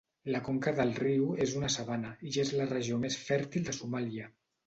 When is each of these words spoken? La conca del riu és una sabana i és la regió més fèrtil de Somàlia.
La 0.35 0.39
conca 0.45 0.71
del 0.79 0.93
riu 1.01 1.27
és 1.45 1.53
una 1.59 1.69
sabana 1.75 2.13
i 2.29 2.33
és 2.45 2.53
la 2.61 2.67
regió 2.73 2.99
més 3.05 3.17
fèrtil 3.27 3.69
de 3.71 3.79
Somàlia. 3.83 4.31